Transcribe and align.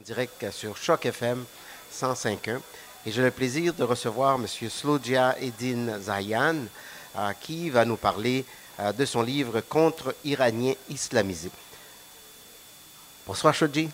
en 0.00 0.02
direct 0.02 0.50
sur 0.50 0.76
Choc 0.78 1.04
FM 1.04 1.44
105.1. 1.92 2.60
Et 3.04 3.12
j'ai 3.12 3.22
le 3.22 3.30
plaisir 3.30 3.74
de 3.74 3.82
recevoir 3.82 4.36
M. 4.36 4.46
Slodja 4.46 5.36
Edin 5.38 5.98
Zayan, 6.00 6.56
euh, 7.16 7.32
qui 7.40 7.68
va 7.68 7.84
nous 7.84 7.96
parler 7.96 8.46
euh, 8.78 8.92
de 8.92 9.04
son 9.04 9.20
livre 9.20 9.60
Contre 9.60 10.14
Iraniens 10.24 10.74
islamisés. 10.88 11.50
Bonsoir, 13.26 13.52
Shodji. 13.52 13.90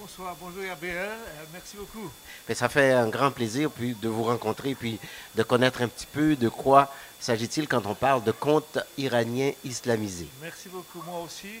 Bonsoir, 0.00 0.34
bonjour 0.40 0.62
Gabriel, 0.62 1.10
euh, 1.10 1.44
merci 1.52 1.76
beaucoup. 1.76 2.10
Mais 2.48 2.54
ça 2.54 2.68
fait 2.70 2.92
un 2.92 3.08
grand 3.08 3.30
plaisir 3.30 3.70
puis, 3.70 3.94
de 3.94 4.08
vous 4.08 4.24
rencontrer 4.24 4.74
puis 4.74 4.98
de 5.34 5.42
connaître 5.42 5.82
un 5.82 5.88
petit 5.88 6.06
peu 6.06 6.36
de 6.36 6.48
quoi 6.48 6.90
s'agit-il 7.20 7.68
quand 7.68 7.84
on 7.84 7.94
parle 7.94 8.24
de 8.24 8.32
contes 8.32 8.78
iraniens 8.96 9.52
islamisés. 9.64 10.28
Merci 10.40 10.68
beaucoup, 10.70 11.02
moi 11.02 11.20
aussi. 11.20 11.60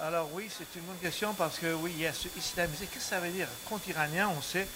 Alors 0.00 0.28
oui, 0.32 0.50
c'est 0.56 0.78
une 0.78 0.84
bonne 0.86 0.98
question 0.98 1.32
parce 1.34 1.58
que 1.58 1.72
oui, 1.74 1.92
il 1.94 2.02
y 2.02 2.06
a 2.06 2.12
ce 2.12 2.26
islamisé. 2.36 2.86
Qu'est-ce 2.86 3.04
que 3.04 3.10
ça 3.10 3.20
veut 3.20 3.30
dire? 3.30 3.48
Conte 3.68 3.86
iranien, 3.86 4.28
on 4.36 4.42
sait. 4.42 4.66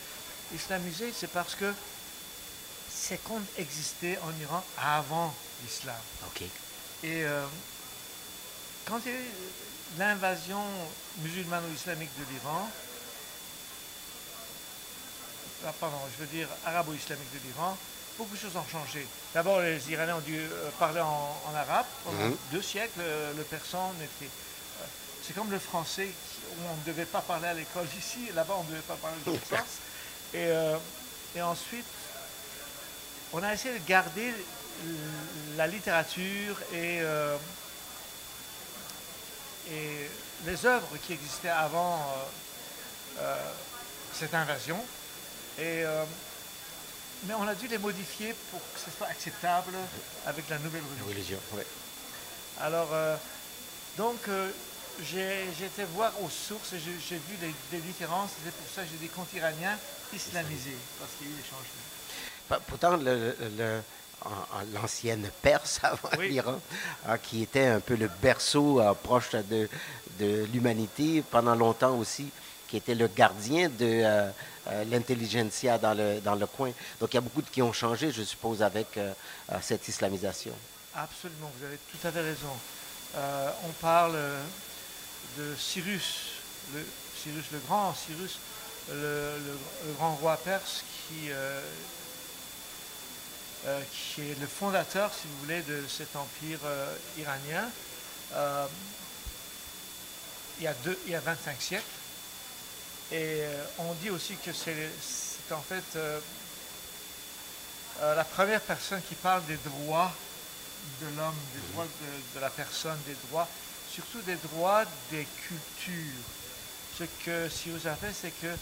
Islamisé, 0.54 1.12
c'est 1.14 1.30
parce 1.30 1.54
que 1.54 1.72
ces 2.90 3.18
contes 3.18 3.44
existaient 3.58 4.18
en 4.22 4.32
Iran 4.42 4.64
avant 4.78 5.34
l'islam. 5.62 5.96
OK. 6.26 6.42
Et 6.42 7.24
euh, 7.24 7.44
quand 8.86 9.00
il 9.04 9.12
y 9.12 9.14
a 9.14 9.18
eu 9.18 9.24
l'invasion 9.98 10.62
musulmano-islamique 11.22 12.10
de 12.18 12.32
l'Iran, 12.32 12.68
ah, 15.66 15.72
pardon, 15.80 15.98
je 16.16 16.24
veux 16.24 16.30
dire 16.30 16.48
arabo-islamique 16.64 17.32
de 17.34 17.48
l'Iran, 17.48 17.76
beaucoup 18.16 18.34
de 18.36 18.40
choses 18.40 18.56
ont 18.56 18.66
changé. 18.70 19.06
D'abord, 19.34 19.60
les 19.60 19.90
Iraniens 19.90 20.16
ont 20.16 20.20
dû 20.20 20.38
euh, 20.38 20.70
parler 20.78 21.00
en, 21.00 21.36
en 21.50 21.54
arabe. 21.54 21.86
Pendant 22.04 22.18
Mhm. 22.28 22.36
deux 22.52 22.62
siècles, 22.62 23.00
euh, 23.00 23.32
le 23.36 23.42
persan 23.42 23.92
n'était. 23.98 24.30
C'est 25.22 25.34
comme 25.34 25.50
le 25.50 25.58
français, 25.58 26.08
où 26.56 26.60
on 26.70 26.76
ne 26.76 26.84
devait 26.86 27.04
pas 27.04 27.20
parler 27.20 27.48
à 27.48 27.54
l'école 27.54 27.86
ici, 27.98 28.30
là-bas, 28.34 28.54
on 28.58 28.64
ne 28.64 28.70
devait 28.70 28.80
pas 28.80 28.96
parler 28.96 29.16
de 29.26 29.32
perse. 29.50 29.78
Et, 30.32 30.46
euh, 30.46 30.76
et 31.36 31.42
ensuite, 31.42 31.84
on 33.32 33.42
a 33.42 33.52
essayé 33.52 33.78
de 33.78 33.86
garder 33.86 34.32
la 35.56 35.66
littérature 35.66 36.56
et, 36.72 37.00
euh, 37.02 37.36
et 39.70 40.08
les 40.46 40.64
œuvres 40.64 40.96
qui 41.06 41.12
existaient 41.12 41.48
avant 41.48 42.00
euh, 43.18 43.36
cette 44.14 44.32
invasion. 44.32 44.82
Et, 45.58 45.84
mais 47.24 47.34
on 47.34 47.48
a 47.48 47.54
dû 47.54 47.66
les 47.66 47.78
modifier 47.78 48.32
pour 48.50 48.60
que 48.60 48.78
ce 48.78 48.96
soit 48.96 49.08
acceptable 49.08 49.74
avec 50.24 50.48
la 50.48 50.58
nouvelle 50.58 50.84
religion. 51.08 51.38
Alors, 52.60 52.88
donc, 53.98 54.16
euh, 54.28 54.48
été 55.02 55.84
voir 55.94 56.12
aux 56.22 56.30
sources 56.30 56.70
j'ai 56.72 57.16
vu 57.16 57.36
les 57.72 57.78
différences. 57.80 58.30
C'est 58.44 58.54
pour 58.54 58.70
ça 58.74 58.82
que 58.82 58.88
j'ai 58.92 58.98
des 58.98 59.08
comptes 59.12 59.32
iraniens 59.34 59.76
islamisés, 60.14 60.76
parce 60.98 61.10
qu'il 61.18 61.26
y 61.26 61.30
a 61.30 61.32
eu 61.34 61.36
des 61.36 61.42
changements. 61.42 62.62
Pourtant, 62.66 62.96
le- 62.96 63.36
le- 63.58 63.82
l'ancienne 64.72 65.28
Perse 65.42 65.80
avant 65.82 66.10
Oui. 66.18 66.30
l'Iran, 66.30 66.60
hein, 67.06 67.18
qui 67.18 67.42
était 67.42 67.66
un 67.66 67.80
peu 67.80 67.94
le 67.96 68.08
berceau 68.22 68.80
euh, 68.80 68.94
proche 68.94 69.32
de, 69.32 69.68
de 70.18 70.46
l'humanité, 70.52 71.22
pendant 71.30 71.54
longtemps 71.54 71.96
aussi, 71.96 72.28
qui 72.68 72.76
était 72.76 72.94
le 72.94 73.08
gardien 73.08 73.68
de 73.68 73.74
euh, 73.82 74.30
euh, 74.68 74.84
l'intelligentsia 74.84 75.76
dans 75.78 75.94
le, 75.94 76.20
dans 76.20 76.34
le 76.34 76.46
coin. 76.46 76.70
Donc, 77.00 77.12
il 77.12 77.16
y 77.16 77.18
a 77.18 77.20
beaucoup 77.22 77.42
de 77.42 77.48
qui 77.50 77.62
ont 77.62 77.72
changé, 77.72 78.10
je 78.12 78.22
suppose, 78.22 78.62
avec 78.62 78.96
euh, 78.96 79.12
cette 79.60 79.86
islamisation. 79.88 80.52
Absolument, 80.94 81.50
vous 81.58 81.64
avez 81.66 81.78
tout 81.90 82.06
à 82.06 82.10
fait 82.12 82.20
raison. 82.22 82.52
Euh, 83.16 83.50
on 83.64 83.72
parle 83.80 84.12
euh, 84.14 84.42
de 85.38 85.54
Cyrus, 85.56 86.32
le, 86.74 86.84
Cyrus 87.16 87.46
le 87.52 87.58
Grand, 87.60 87.94
Cyrus, 87.94 88.38
le, 88.90 89.32
grand 89.96 90.14
roi 90.16 90.36
perse 90.36 90.84
qui, 91.08 91.30
euh, 91.30 91.62
qui 93.90 94.20
est 94.22 94.38
le 94.38 94.46
fondateur, 94.46 95.10
si 95.12 95.26
vous 95.26 95.38
voulez, 95.40 95.62
de 95.62 95.84
cet 95.88 96.14
empire 96.16 96.58
iranien. 97.18 97.68
Il, 100.58 100.64
y 100.64 100.66
a 100.66 100.74
deux, 100.84 100.98
il 101.06 101.12
y 101.12 101.14
a 101.14 101.20
25 101.20 101.60
siècles. 101.60 101.84
Et 103.10 103.42
on 103.78 103.94
dit 103.94 104.10
aussi 104.10 104.34
que 104.36 104.52
c'est 104.52 104.90
en 105.50 105.62
fait 105.62 105.98
la 108.00 108.24
première 108.24 108.60
personne 108.60 109.00
qui 109.08 109.14
parle 109.14 109.44
des 109.46 109.56
droits 109.56 110.12
de 111.00 111.06
l'homme, 111.16 111.36
des 111.54 111.72
droits 111.72 111.86
de, 111.86 112.38
de 112.38 112.40
la 112.40 112.50
personne, 112.50 112.98
des 113.06 113.16
droits, 113.28 113.48
surtout 113.92 114.20
des 114.22 114.36
droits 114.36 114.84
des 115.10 115.26
cultures. 115.46 116.24
Ce 116.98 117.04
que 117.24 117.48
Cyrus 117.48 117.86
a 117.86 117.94
fait, 117.94 118.12
c'est 118.12 118.30
que 118.30 118.54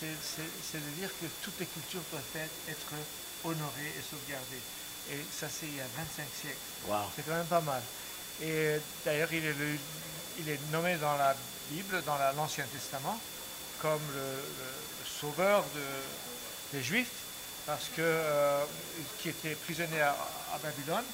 c'est 0.00 0.78
de 0.84 0.90
dire 0.98 1.08
que 1.20 1.26
toutes 1.42 1.58
les 1.60 1.66
cultures 1.66 2.02
doivent 2.10 2.48
être, 2.68 2.86
honorées 3.44 3.92
et 3.98 4.02
sauvegardées. 4.02 4.62
Et 5.12 5.18
ça, 5.38 5.46
c'est 5.48 5.66
il 5.66 5.76
y 5.76 5.80
a 5.80 5.86
25 5.96 6.24
siècles. 6.42 6.56
Wow. 6.88 6.96
C'est 7.14 7.24
quand 7.24 7.34
même 7.36 7.46
pas 7.46 7.60
mal. 7.60 7.80
Et 8.42 8.76
d'ailleurs, 9.04 9.32
il, 9.32 9.44
il 10.40 10.48
est 10.48 10.58
nommé 10.72 10.96
dans 10.96 11.16
la 11.16 11.34
Bible, 11.70 12.02
dans 12.04 12.16
la- 12.18 12.32
l'Ancien 12.32 12.64
Testament, 12.72 13.18
comme 13.80 14.00
le, 14.14 14.20
le- 14.20 14.74
le 15.00 15.06
sauveur 15.20 15.62
de- 15.74 16.76
des 16.76 16.82
Juifs, 16.82 17.12
parce 17.66 17.84
que 17.96 18.00
euh, 18.02 18.64
qui 19.20 19.28
était 19.28 19.54
prisonnier 19.54 20.00
à, 20.00 20.16
à 20.54 20.58
Babylone, 20.58 21.04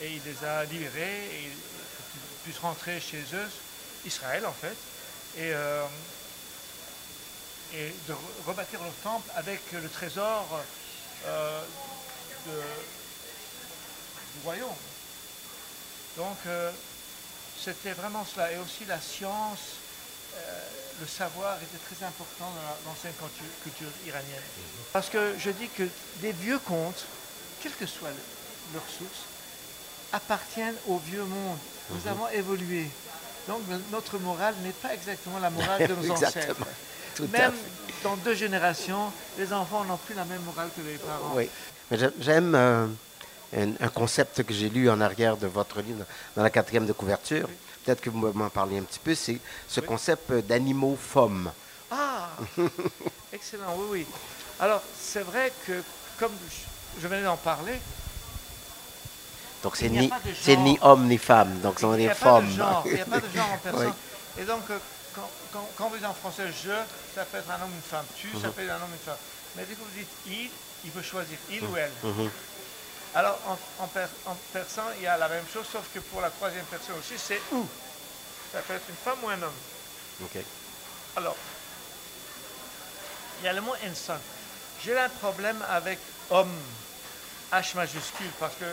et 0.00 0.12
il 0.14 0.22
les 0.24 0.44
a 0.44 0.64
libérés, 0.64 1.24
et 1.26 1.40
qu'ils 1.42 2.20
puissent 2.44 2.58
rentrer 2.60 3.00
chez 3.00 3.22
eux, 3.32 3.48
Israël 4.04 4.44
en 4.46 4.52
fait, 4.52 4.76
et, 5.36 5.52
euh, 5.54 5.84
et 7.74 7.92
de 8.08 8.12
re- 8.12 8.46
rebâtir 8.46 8.80
le 8.82 8.90
temple 9.02 9.28
avec 9.36 9.60
le 9.72 9.88
trésor 9.88 10.46
euh, 11.26 11.62
de- 12.46 12.52
du 14.34 14.44
royaume. 14.44 14.68
Donc, 16.16 16.36
euh, 16.46 16.70
c'était 17.58 17.92
vraiment 17.92 18.24
cela. 18.24 18.52
Et 18.52 18.58
aussi 18.58 18.84
la 18.86 19.00
science, 19.00 19.60
le 21.00 21.06
savoir 21.06 21.56
était 21.62 21.78
très 21.94 22.04
important 22.06 22.50
dans 22.50 22.62
la- 22.62 22.76
l'ancienne 22.86 23.14
culture, 23.14 23.46
culture 23.62 23.88
iranienne. 24.06 24.42
Parce 24.92 25.08
que 25.08 25.34
je 25.38 25.50
dis 25.50 25.68
que 25.68 25.88
les 26.22 26.32
vieux 26.32 26.58
contes, 26.60 27.04
quelle 27.62 27.72
que 27.74 27.86
soit 27.86 28.10
le- 28.10 28.74
leur 28.74 28.82
source, 28.84 29.24
appartiennent 30.14 30.76
au 30.88 30.98
vieux 30.98 31.24
monde. 31.24 31.58
Nous 31.90 32.08
avons 32.10 32.28
évolué. 32.28 32.88
Donc, 33.48 33.60
no- 33.68 33.78
notre 33.92 34.18
morale 34.18 34.54
n'est 34.62 34.70
pas 34.72 34.94
exactement 34.94 35.38
la 35.38 35.50
morale 35.50 35.86
de 35.86 35.94
nos 36.06 36.10
ancêtres. 36.12 36.56
Tout 37.14 37.28
Même 37.32 37.52
dans 38.02 38.16
deux 38.16 38.34
générations, 38.34 39.12
les 39.38 39.52
enfants 39.52 39.84
n'ont 39.84 39.96
plus 39.98 40.14
la 40.14 40.24
même 40.24 40.42
morale 40.42 40.70
que 40.76 40.80
les 40.82 40.96
parents. 40.98 41.32
Oui. 41.34 41.48
Mais 41.90 41.98
j'ai- 41.98 42.10
j'aime 42.20 42.54
euh, 42.54 42.86
un, 43.56 43.70
un 43.80 43.88
concept 43.88 44.42
que 44.44 44.54
j'ai 44.54 44.68
lu 44.70 44.88
en 44.88 45.00
arrière 45.00 45.36
de 45.36 45.46
votre 45.46 45.80
livre, 45.82 46.04
dans 46.36 46.42
la 46.42 46.50
quatrième 46.50 46.86
de 46.86 46.92
couverture. 46.92 47.48
Peut-être 47.84 48.00
que 48.00 48.08
vous 48.10 48.32
m'en 48.32 48.48
parliez 48.48 48.78
un 48.78 48.82
petit 48.82 48.98
peu. 48.98 49.14
C'est 49.14 49.38
ce 49.68 49.80
Oui. 49.80 49.86
concept 49.86 50.32
d'animaux 50.32 50.96
femmes. 51.00 51.52
Ah, 51.90 52.30
excellent, 53.32 53.76
oui, 53.76 53.86
oui. 53.90 54.06
Alors, 54.58 54.80
c'est 54.98 55.20
vrai 55.22 55.52
que, 55.66 55.82
comme 56.18 56.32
je 57.00 57.06
venais 57.06 57.22
d'en 57.24 57.36
parler, 57.36 57.74
Donc, 59.64 59.76
c'est 59.76 59.88
ni, 59.88 60.10
ni 60.58 60.78
homme 60.82 61.06
ni 61.08 61.16
femme. 61.16 61.58
Donc, 61.60 61.76
ce 61.76 61.80
sont 61.80 61.96
des 61.96 62.10
femmes. 62.10 62.46
il 62.84 62.92
n'y 62.94 63.00
a 63.00 63.04
pas 63.06 63.18
de 63.20 63.28
genre 63.34 63.50
en 63.50 63.56
personne. 63.62 63.86
Oui. 64.36 64.42
Et 64.42 64.44
donc, 64.44 64.62
euh, 64.70 64.78
quand, 65.14 65.30
quand, 65.52 65.68
quand 65.76 65.88
vous 65.88 65.96
dites 65.96 66.04
en 66.06 66.12
français 66.12 66.44
je, 66.62 66.70
ça 67.14 67.24
peut 67.24 67.38
être 67.38 67.50
un 67.50 67.54
homme 67.62 67.70
ou 67.72 67.76
une 67.76 67.80
femme. 67.90 68.04
Tu, 68.14 68.28
ça 68.42 68.48
peut 68.50 68.62
être 68.62 68.70
un 68.70 68.74
homme 68.76 68.90
ou 68.90 68.94
une 68.94 68.98
femme. 69.06 69.16
Mais 69.56 69.64
dès 69.64 69.74
que 69.74 69.80
vous 69.80 69.96
dites 69.96 70.08
il, 70.26 70.50
il 70.84 70.90
peut 70.90 71.00
choisir 71.02 71.38
il 71.50 71.62
ou 71.64 71.76
elle. 71.78 71.90
Mhm. 72.02 72.30
Alors, 73.14 73.38
en, 73.46 73.84
en, 73.84 73.86
per- 73.86 74.04
en 74.26 74.34
persan, 74.52 74.82
il 74.98 75.04
y 75.04 75.06
a 75.06 75.16
la 75.16 75.28
même 75.30 75.44
chose, 75.50 75.64
sauf 75.72 75.84
que 75.94 76.00
pour 76.00 76.20
la 76.20 76.28
troisième 76.28 76.64
personne 76.66 76.96
aussi, 76.98 77.14
c'est 77.16 77.40
ou. 77.52 77.66
Ça 78.52 78.58
peut 78.60 78.74
être 78.74 78.84
une 78.90 78.96
femme 78.96 79.18
ou 79.22 79.28
un 79.30 79.40
homme. 79.40 79.60
OK. 80.24 80.42
Alors, 81.16 81.36
il 83.40 83.46
y 83.46 83.48
a 83.48 83.52
le 83.54 83.62
mot 83.62 83.74
insan. 83.90 84.18
J'ai 84.84 84.98
un 84.98 85.08
problème 85.08 85.56
avec 85.70 85.98
homme, 86.30 86.52
H 87.52 87.74
majuscule, 87.76 88.30
parce 88.38 88.54
que 88.56 88.64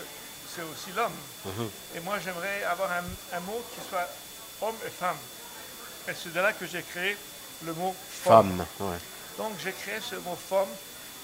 c'est 0.53 0.61
aussi 0.63 0.91
l'homme. 0.95 1.13
Mhm. 1.45 1.69
Et 1.95 1.99
moi, 2.01 2.19
j'aimerais 2.23 2.63
avoir 2.63 2.91
un, 2.91 3.03
un 3.37 3.39
mot 3.41 3.61
qui 3.73 3.87
soit 3.89 4.07
homme 4.61 4.75
et 4.85 4.89
femme. 4.89 5.17
Et 6.07 6.11
c'est 6.13 6.33
de 6.33 6.39
là 6.39 6.53
que 6.53 6.65
j'ai 6.65 6.81
créé 6.83 7.15
le 7.65 7.73
mot 7.73 7.95
femme. 8.09 8.63
Femme. 8.77 8.87
ouais. 8.89 8.97
Donc, 9.37 9.53
j'ai 9.63 9.71
créé 9.71 9.99
ce 10.01 10.15
mot 10.15 10.35
femme. 10.49 10.67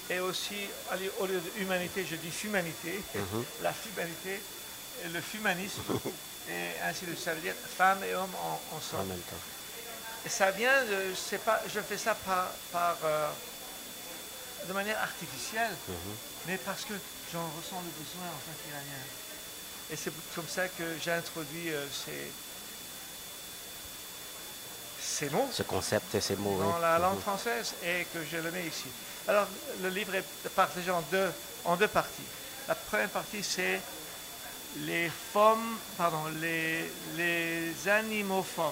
Et 0.09 0.19
aussi, 0.19 0.55
allez, 0.91 1.11
au 1.19 1.25
lieu 1.25 1.39
de 1.41 1.61
humanité, 1.61 2.05
je 2.09 2.15
dis 2.15 2.31
humanité, 2.45 3.01
Mhm. 3.15 3.43
la 3.61 3.73
humanité, 3.93 4.41
et 5.03 5.07
le 5.09 5.21
humanisme, 5.35 5.81
et 6.49 6.79
ainsi 6.87 7.05
de 7.05 7.11
suite. 7.11 7.25
Ça 7.25 7.33
veut 7.33 7.41
dire 7.41 7.53
femme 7.77 8.01
et 8.03 8.15
homme 8.15 8.33
en, 8.41 8.61
En 8.73 8.77
ensemble. 8.77 9.07
même 9.09 9.19
temps. 9.19 9.35
Et 10.25 10.29
ça 10.29 10.51
vient 10.51 10.81
de, 10.85 11.13
c'est 11.13 11.43
pas, 11.43 11.61
je 11.73 11.79
fais 11.81 11.97
ça 11.97 12.15
par, 12.15 12.47
par, 12.71 12.95
euh, 13.03 13.29
de 14.67 14.73
manière 14.73 14.99
artificielle, 15.01 15.71
Mhm. 15.87 15.95
mais 16.47 16.57
parce 16.57 16.83
que 16.85 16.93
j'en 17.33 17.43
ressens 17.57 17.81
le 17.83 18.03
besoin 18.03 18.27
en 18.27 18.39
tant 18.39 18.55
qu'Iranien. 18.63 19.03
Et 19.91 19.95
c'est 19.95 20.11
comme 20.35 20.47
ça 20.47 20.67
que 20.67 20.83
j'ai 21.03 21.11
introduit 21.11 21.69
euh, 21.71 21.85
ces, 21.89 22.31
ces 25.01 25.29
mots 25.29 25.47
ce 25.51 25.63
concept, 25.63 26.19
ces 26.19 26.35
mots. 26.35 26.59
dans 26.61 26.75
oui. 26.75 26.81
la 26.81 26.99
langue 26.99 27.15
Mhm. 27.15 27.21
française 27.21 27.73
et 27.83 28.05
que 28.13 28.19
je 28.29 28.37
le 28.37 28.51
mets 28.51 28.65
ici. 28.67 28.87
Alors, 29.27 29.47
le 29.81 29.89
livre 29.89 30.15
est 30.15 30.23
partagé 30.55 30.91
en 30.91 31.01
deux, 31.11 31.31
en 31.65 31.75
deux 31.75 31.87
parties. 31.87 32.23
La 32.67 32.75
première 32.75 33.09
partie, 33.09 33.43
c'est 33.43 33.79
les 34.79 35.09
femmes, 35.33 35.77
pardon, 35.97 36.23
les, 36.41 36.91
les 37.15 37.89
animaux 37.89 38.43
femmes. 38.43 38.71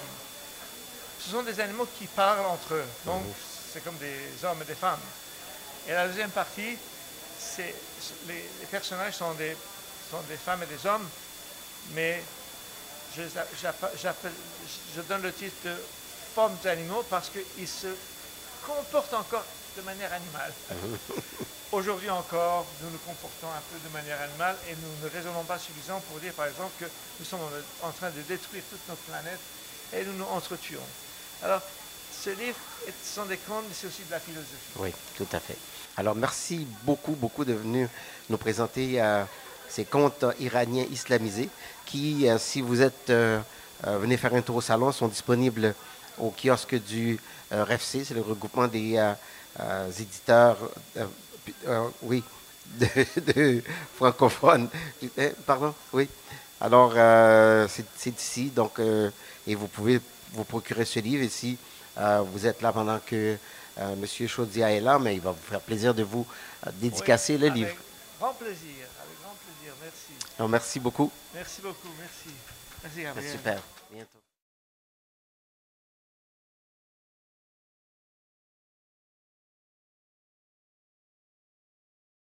Ce 1.20 1.30
sont 1.30 1.42
des 1.42 1.58
animaux 1.60 1.88
qui 1.98 2.06
parlent 2.06 2.46
entre 2.46 2.74
eux. 2.74 2.84
Donc, 3.04 3.22
c'est 3.72 3.82
comme 3.82 3.96
des 3.96 4.44
hommes 4.44 4.60
et 4.62 4.66
des 4.66 4.74
femmes. 4.74 5.00
Et 5.88 5.92
la 5.92 6.06
deuxième 6.08 6.30
partie, 6.30 6.76
les, 7.58 8.34
les 8.60 8.66
personnages 8.70 9.14
sont 9.14 9.32
des, 9.34 9.56
sont 10.10 10.20
des 10.28 10.36
femmes 10.36 10.62
et 10.62 10.66
des 10.66 10.86
hommes, 10.86 11.08
mais 11.92 12.22
je, 13.16 15.00
donne 15.08 15.22
le 15.22 15.32
titre 15.32 15.56
de 15.64 15.74
femmes 16.34 16.56
animaux 16.64 17.04
parce 17.08 17.30
qu'ils 17.30 17.68
se 17.68 17.88
comportent 18.66 19.14
encore 19.14 19.44
de 19.76 19.82
manière 19.82 20.12
animale. 20.12 20.52
Aujourd'hui 21.72 22.10
encore, 22.10 22.64
nous 22.80 22.90
nous 22.90 22.98
comportons 22.98 23.48
un 23.48 23.62
peu 23.72 23.88
de 23.88 23.92
manière 23.92 24.20
animale 24.20 24.56
et 24.70 24.74
nous 24.76 25.06
ne 25.06 25.12
raisonnons 25.12 25.42
pas 25.44 25.58
suffisamment 25.58 26.00
pour 26.00 26.20
dire, 26.20 26.32
par 26.32 26.46
exemple, 26.46 26.70
que 26.78 26.86
nous 27.18 27.24
sommes 27.24 27.40
en 27.40 27.88
en 27.88 27.90
train 27.90 28.10
de 28.10 28.20
détruire 28.22 28.62
toute 28.70 28.88
notre 28.88 29.02
planète 29.02 29.40
et 29.92 30.04
nous 30.04 30.12
nous 30.12 30.24
entretuons. 30.26 30.86
Alors, 31.42 31.60
ce 32.26 32.30
livre, 32.30 32.56
est- 32.88 33.14
sont 33.14 33.24
des 33.26 33.36
contes, 33.36 33.64
mais 33.68 33.74
c'est 33.74 33.86
aussi 33.86 34.02
de 34.04 34.10
la 34.10 34.18
philosophie. 34.18 34.72
Oui, 34.80 34.90
tout 35.16 35.28
à 35.32 35.38
fait. 35.38 35.56
Alors, 35.96 36.16
merci 36.16 36.66
beaucoup, 36.82 37.12
beaucoup 37.12 37.44
de 37.44 37.52
venir 37.52 37.88
nous 38.28 38.36
présenter 38.36 39.00
euh, 39.00 39.22
ces 39.68 39.84
contes 39.84 40.24
iraniens 40.40 40.86
islamisés 40.90 41.48
qui, 41.84 42.28
euh, 42.28 42.36
si 42.38 42.60
vous 42.62 42.82
êtes 42.82 43.10
euh, 43.10 43.38
venez 43.84 44.16
faire 44.16 44.34
un 44.34 44.40
tour 44.42 44.56
au 44.56 44.60
salon, 44.60 44.90
sont 44.90 45.06
disponibles 45.06 45.72
au 46.18 46.30
kiosque 46.32 46.74
du 46.82 47.16
RFC, 47.52 48.04
c'est 48.04 48.14
le 48.14 48.22
regroupement 48.22 48.66
des 48.66 48.98
éditeurs, 50.00 50.56
oui, 52.02 52.24
francophones. 53.96 54.68
Eh, 55.18 55.28
Pardon, 55.46 55.74
oui. 55.92 56.08
Alors, 56.60 56.92
c'est 57.68 58.18
ici, 58.18 58.46
donc, 58.48 58.80
et 59.46 59.54
vous 59.54 59.68
pouvez 59.68 60.00
vous 60.32 60.44
procurer 60.44 60.86
ce 60.86 60.98
livre. 61.00 61.28
Euh, 61.44 61.54
vous 62.32 62.46
êtes 62.46 62.62
là 62.62 62.72
pendant 62.72 62.98
que 62.98 63.36
euh, 63.78 63.92
M. 63.92 64.28
Chaudia 64.28 64.70
est 64.72 64.80
là, 64.80 64.98
mais 64.98 65.14
il 65.16 65.20
va 65.20 65.32
vous 65.32 65.42
faire 65.42 65.60
plaisir 65.60 65.94
de 65.94 66.02
vous 66.02 66.26
euh, 66.66 66.70
dédicacer 66.74 67.34
Oui, 67.34 67.40
le 67.40 67.46
avec 67.46 67.56
livre. 67.58 67.74
Grand 68.18 68.32
plaisir, 68.34 68.86
avec 69.02 69.20
grand 69.22 69.34
plaisir, 69.44 69.74
merci. 69.82 70.26
Alors, 70.38 70.48
merci 70.48 70.80
beaucoup. 70.80 71.10
Merci 71.34 71.60
beaucoup, 71.60 71.88
merci. 71.98 72.34
Merci, 72.82 73.02
Gabriel. 73.02 73.32
super. 73.32 73.62
Bientôt. 73.92 74.18